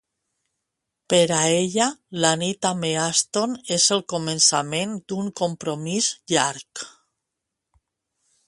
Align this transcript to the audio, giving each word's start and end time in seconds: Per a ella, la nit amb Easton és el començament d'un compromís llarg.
Per 1.13 1.19
a 1.39 1.41
ella, 1.57 1.89
la 2.23 2.31
nit 2.43 2.69
amb 2.71 2.87
Easton 2.93 3.55
és 3.77 3.87
el 3.99 4.03
començament 4.15 4.97
d'un 5.13 5.31
compromís 5.43 6.11
llarg. 6.35 6.87